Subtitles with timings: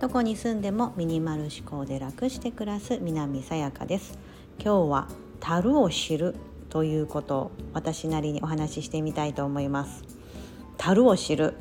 [0.00, 4.18] どこに住んでもミニマル思考で楽して暮らす南さやかです。
[4.58, 5.08] 今日は
[5.40, 6.34] 樽を知る
[6.68, 10.02] ということを私なりにお話ししてみたいと思います。
[10.76, 11.54] 樽を知る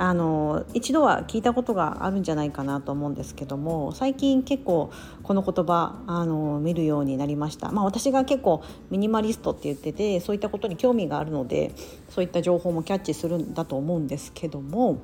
[0.00, 4.90] あの一度は聞いたことがあるんじゃないかなと思うんですけども最近結構
[5.22, 11.74] この言葉あの見るようになりました、まあ、私が結構ミニマリストって言っててそういったことに興味があるので
[12.08, 15.02] そういった情報もキャッチするんだと思うんですけども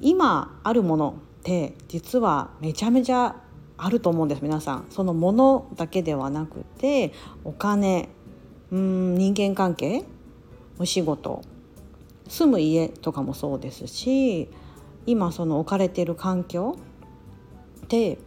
[0.00, 3.34] 今あるものって実はめちゃめちゃ
[3.76, 4.86] あると思うんです皆さん。
[4.88, 8.08] そのものだけではなくてお金
[8.70, 10.04] うん人間関係
[10.78, 11.42] お仕事
[12.28, 14.48] 住む家とかもそうですし
[15.06, 16.76] 今その置かれている環境
[17.84, 18.18] って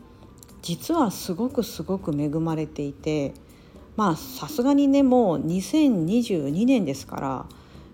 [0.61, 3.33] 実はすごくすごく恵まれていて
[3.95, 7.45] まあさすがにねもう2022年ですから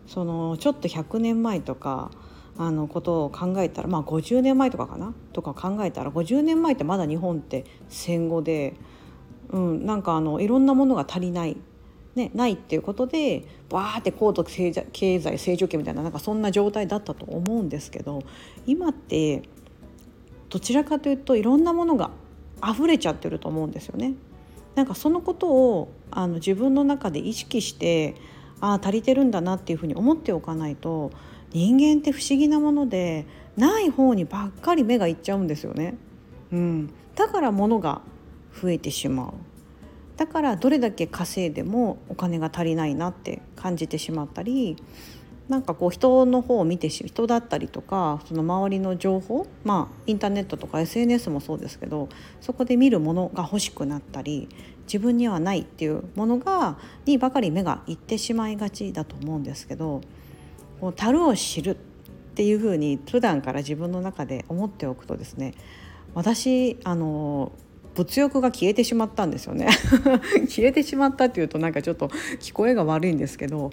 [0.07, 2.11] そのちょっと100年前とか
[2.57, 5.13] あのことを考えたらまあ50年前とかかな？
[5.33, 8.75] とか考えたら50年前ってまだ日本って戦後で、
[9.49, 11.57] うん、なんかあのいろんなものが足りない。
[12.15, 18.23] ね、ないっていうことでバーって高度経済成長期みたいななんかそんな状態だったと思うんですけど
[18.65, 19.43] 今って
[20.49, 22.11] どちらかというといろんなものが
[22.65, 24.13] 溢れちゃってると思うんですよね。
[24.75, 28.15] なんかそのことをあの自分の中で意識して
[28.61, 31.11] ああ足りてるんだなっていうふうに思っておかないと
[31.51, 33.25] 人間って不思議なもので
[33.57, 35.97] ない方にばっかり目がいっちゃうんですよね。
[36.51, 38.01] うん、だから物が
[38.61, 39.33] 増えてしまう
[40.17, 44.77] だからどれだけ稼いでもお金が足りないなって感じてしまったり
[45.49, 52.09] なんかこう人の方を見てし人だったりとかその周りの情報まあインターネットとか SNS もそうですけど
[52.41, 54.49] そこで見るものが欲しくなったり
[54.87, 60.01] 自分にはないっていうものがにばかり目がいってしまいがちだと思うんですけど
[60.79, 61.77] こう樽を知るっ
[62.35, 65.53] ていうふうに普段から自分の中で思っておくとですね
[66.15, 67.51] 私あの
[67.95, 69.67] 物欲が消えてしまったんですよね。
[70.47, 73.71] 消えてしまったっていうとなんかちょっと聞こえが悪いんですけど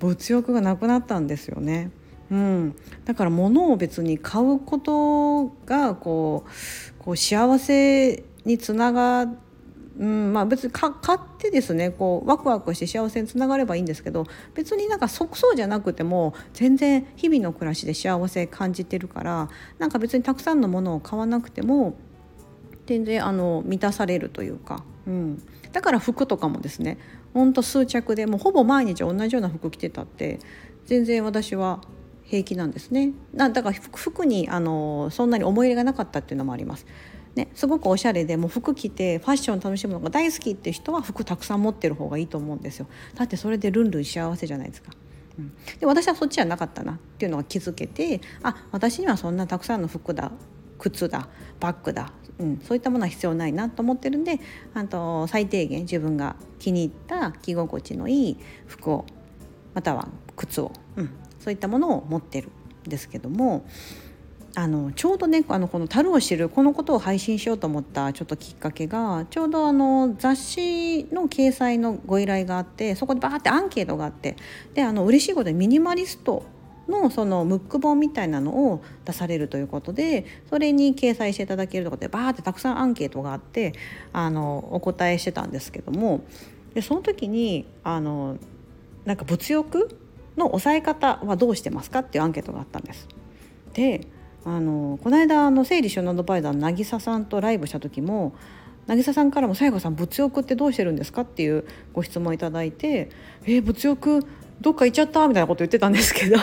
[0.00, 1.90] 物欲がなくなったんですよね。
[2.30, 2.74] うん、
[3.04, 6.50] だから物を別に買うことがこう
[6.98, 9.28] こう幸せにつなが
[9.98, 10.32] うん。
[10.32, 19.48] まあ、別に買ってですねこうワクワクして幸せにつながればいいんですけど別になんか即そうじゃなくても全然日々の暮らしで幸せ感じてるから
[19.78, 21.94] なんか別にたくさんのものを買わなくても
[22.86, 26.98] 全然あの満たされるというか、うん、だから服とかもですね
[27.32, 30.38] ほんと数着でもうほぼ毎日同じような服着てたって
[30.86, 31.80] 全然私は
[32.24, 33.12] 平気なんですね。
[33.34, 36.86] だから服にあのそんなに思い入れがなかったっていうのもあります。
[37.34, 42.86] ね、すごくおしゃれでも服着てファッション楽しむのが大好きっていう人は服たくさん持ってる方がいいと思うんですよ。
[43.16, 44.92] だってそれでルンルン幸せじゃないですか。
[45.36, 50.30] うん、で私はそっちはなかったなっていうのが気づけてあ私にはそんなたくさんの服だ
[50.78, 51.28] 靴だ
[51.60, 54.40] バッグだ、うん、そういったものは必要ないなと思ってるんで
[54.74, 58.36] あと最低限自分が気に入った着心地のいい
[58.66, 59.06] 服を
[59.74, 62.48] または靴を、うん、そういったものを持ってる
[62.86, 63.66] んですけども
[64.56, 74.36] あのちょうどねあのこの「樽を知る」このことを配信しようと思ったちょっときっかけがちょうどあの雑誌の掲載のご依頼があってそこでバーってアンケートがあって
[74.74, 76.44] であの嬉しいことでミニマリスト
[76.88, 83.72] のそのムック本みたいなのを出されるということでそれに掲載していただけるということでバーってたくさんアンケートがあって
[84.12, 86.24] あのお答えしてたんですけども
[86.74, 88.36] でその時にあの
[89.04, 89.98] なんか物欲
[90.36, 93.08] の抑え方はどうしてますかっていうアンケートがあったんです。
[93.74, 94.06] で
[94.44, 98.34] あのこの間あの整理収納アドバイザーの渚さんとライブした時も
[98.86, 101.64] 渚さんからも「さやかさん物欲ってどうしてるんですか?」っていう
[101.94, 103.08] ご質問いただいて
[103.46, 104.26] 「えー、物欲
[104.64, 106.38] どっか行っちゃった」みたいなこと言ってたんですけど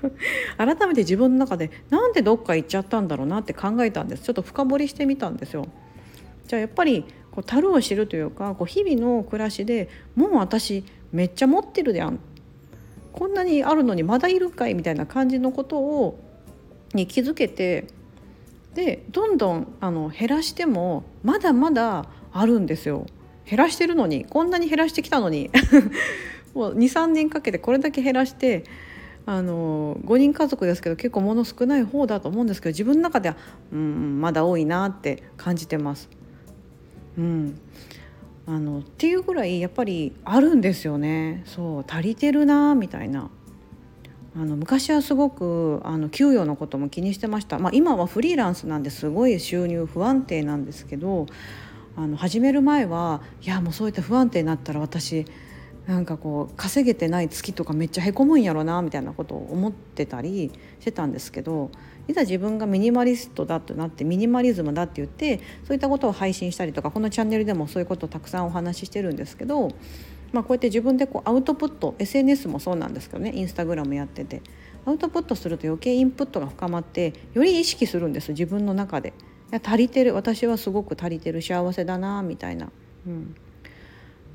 [0.56, 5.66] 改めて自分の中でなんでどっか行っちゃったんだろうなって考えたんですちょっと深掘りしてみたんですよ。
[6.46, 12.18] じゃあやっぱりこう樽を知るというかこう日々の暮らしでもう私めっちゃ持ってるやん
[13.12, 16.18] こんなにあるのにまだいるかいみたいな感じのことを
[16.94, 17.88] に気づけて
[18.74, 23.06] でどんどんあの減らしてもまだまだあるんですよ。
[23.44, 25.50] 減らしてるのにこんなに減らしてきたのに
[26.54, 28.64] もう23年かけてこれだけ減らして
[29.26, 33.36] あの5人家族ですけど結構物少ない方だと思うんですけど自分の中では
[33.72, 36.08] うんまだ多いなって感じてます。
[37.18, 37.60] うん、
[38.46, 41.42] あのっていうぐらいやっぱりあるんですよね。
[41.44, 43.30] そう足りてるなみたいな。
[44.34, 51.26] あの昔はすごくあの給与のことも気にしてました、まあ、今はフリーランスなんですごい収入不安定なんですけど
[51.96, 55.24] あの始める前はいやもうそういった不安定になったら私
[55.88, 61.70] なんかこう稼げてない月とかめっちゃへこむんやろなみたいなことを思ってたりしてたんですけど
[62.08, 69.70] いざ自分がミニマリストだとなってミニマリズムだって言ってそういったことを配信したりとかこのチャンネルでもそういうことをたくさんお話ししてるんですけど、
[70.32, 74.42] まあ、こうやって自分でこうアウトプット SNS もそうなんですけどねインスタグラムやってて
[74.84, 79.14] アウトプットすると余計インプットが深まってより意識するんです自分の中で。
[79.64, 82.70] 足りてる私はすごく足りてる幸せだなみたいな。
[83.06, 83.34] うん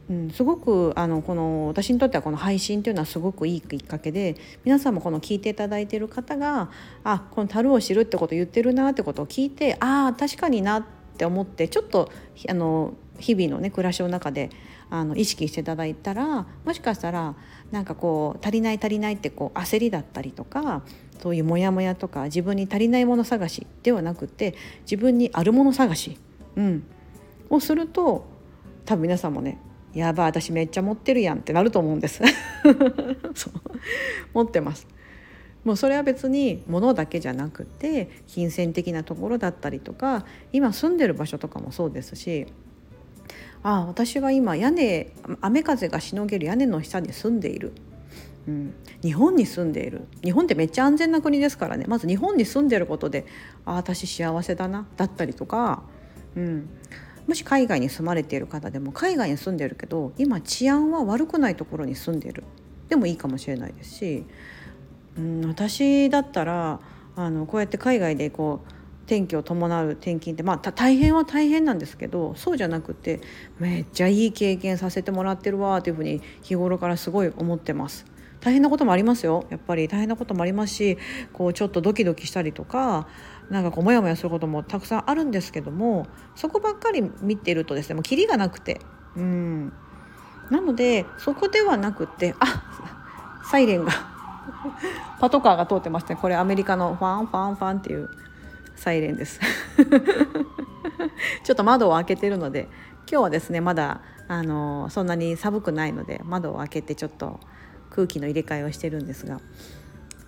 [0.09, 4.35] うん、すごくあのこの私にとってはこの配信というのはすごくいいきっかけで
[4.65, 6.69] 皆さんもこの聞いていただいている方が
[7.03, 10.83] あこの樽を知るってことを言ってるなってことを聞いてああ確かになっ
[11.17, 12.11] て思ってちょっと
[12.49, 14.49] あの日々のね暮らしの中で
[14.89, 17.35] あの意識していただいたらもしかしたら
[17.71, 20.83] なんかこう足りない足りないってこう焦りだったりとか
[21.21, 26.17] そういうモヤモヤとか自分に足りないもの探しではなくて自分にあるもの探し、
[26.57, 26.83] うん、
[27.49, 28.25] をすると
[28.85, 29.57] 多分皆さんもね
[29.93, 32.21] やばい私めっちゃ持ってるやんってなると思うんです。
[33.35, 33.53] そう。
[34.33, 34.87] 持ってます。
[35.63, 42.47] もうそれは別に物だけじゃなくて金銭的なところだったりとか今住んでる場所とかもそうですし
[43.61, 47.71] ああ私は今屋根雨風がしのげる屋根の下に住んでいる、
[48.45, 50.05] うん、日本に住んでいる。
[50.21, 51.85] 日本ってめっちゃ安全な国ですからね。
[51.87, 53.25] まず日本に住んでることで
[53.63, 55.83] ああ私幸せだなだったりとか、
[56.35, 56.69] うん、
[57.27, 62.43] もし海外に住まれている方でも海外に住んでるけど今治安は悪くないところに住んでる
[62.89, 64.25] でもいいかもしれないですし、
[65.17, 66.79] うん、私だったら
[67.15, 68.73] あのこうやって海外でこう
[69.05, 73.21] 転機を伴う転勤ってまあ大変は大変なんですけどそうじゃなくて
[73.59, 78.12] めっちゃいい経験させてもらってるわというふうに日頃からすごい思ってます。
[78.43, 79.45] 大変なこともありますよ。
[79.49, 80.97] やっぱり大変なこともありますし
[81.31, 83.07] こうちょっとドキドキしたりとか
[83.49, 88.81] なんかこうモヤモヤすることもたくさんあるんですけどもそこばっかり見てるとですねもうキリがなくて。
[89.15, 89.73] うん。
[90.49, 93.91] なのでそこではなくてあサイレンが。
[95.21, 98.09] パトカーが通ってましたねこれアメリカのファンファンファンっていう
[98.75, 99.39] サイレンです。
[101.43, 102.67] ちょっと窓を開けてるので
[103.09, 107.39] 今日はですねまだあのそんなに寒くないので窓を開けてちょっと
[107.93, 109.39] 空気の入れ替えをしてるんですが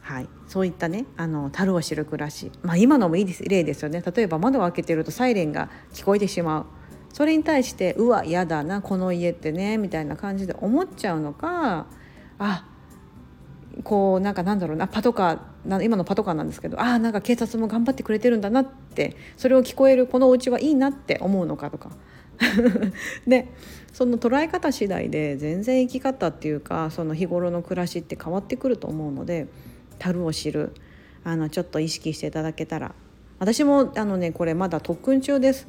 [0.06, 4.04] はい、そういったねあの樽を知る暮らし、まあ、今のもいいです例ですよね。
[4.04, 6.66] 例えば窓を開けてるとサイレンが聞こえてしまう。
[7.12, 11.88] それに対してうわ嫌だなこの家ってねみたいな感じで思っちゃうのか
[12.38, 12.66] あ
[13.84, 21.90] こうなんかなんだろうなパトカー今のパトカーなんですけどあなんか警察も頑張ってくれてるんだなってそれを聞こえるこのお家はいいなって思うのかとか。
[23.28, 23.48] で
[23.94, 29.48] その捉え方次第で全然生き方っていうかその日頃の暮らしって変わってくると思うので
[30.00, 30.74] 樽を知る。
[31.26, 32.94] あのちょっと意識していただけたら。
[33.40, 35.68] 私もあのねこれまだ特訓中です。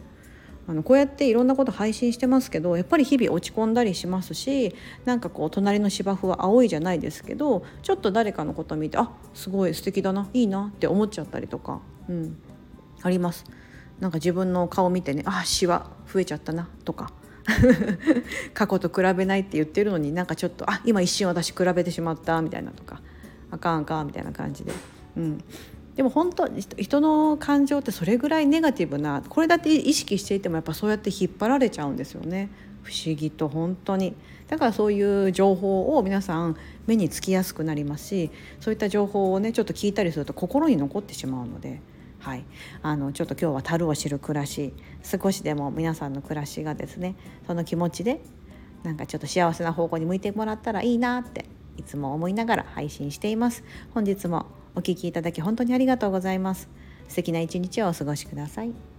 [0.68, 4.74] あのこうやっていろんなこと配信してますけどやっぱり日々落ち込んだりしますし
[5.04, 12.36] なんかこう隣の芝生は青いじゃないですけどちょっと誰かのこと見てあすごい素敵だないいなって思っちゃったりとか、うん、
[13.00, 13.44] あります。
[14.00, 17.12] なんか自分の顔見てねあシワ増えちゃったなとか。
[18.54, 23.00] 過去と比べないって言ってるのになんかちょっとあ今一瞬私比べてしまったみたいなとか。
[23.50, 24.72] あかんあかんみたいな感じで、
[25.16, 25.44] うん、
[25.94, 32.50] でも本当人の感情ってそれぐらいネガティブなこれだって意識していてもやっぱそうやって引っ張られちゃうんですよね。
[32.82, 34.14] 不思議と本当に。
[34.46, 36.56] だからそういう情報を皆さん
[36.86, 41.80] 目につきやすくなりますしそういった情報をねちょっと聞いたりすると心に残ってしまうので。
[42.26, 42.44] はい、
[42.82, 47.14] あのちょっと今日は樽を知る暮らし少しでも皆さんの暮らしがですね
[47.46, 48.20] その気持ちで
[48.82, 51.44] なんかちょっと幸せな方向に向いてもらったらいいなって
[51.76, 53.62] いつも思いながら配信しています。
[53.94, 56.68] 本日もお聴きいただき本当にありがとうございます。
[57.06, 58.95] 素敵な一日をお過ごしください。